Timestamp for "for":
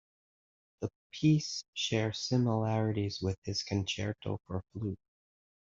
4.47-4.63